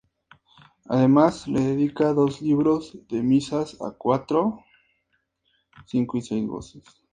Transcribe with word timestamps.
Además 0.89 1.47
le 1.47 1.61
dedica 1.61 2.11
dos 2.13 2.41
libros 2.41 2.97
de 3.07 3.21
misas 3.21 3.79
a 3.83 3.91
cuatro, 3.91 4.57
cinco 5.85 6.17
y 6.17 6.21
seis 6.23 6.43
voces. 6.47 6.83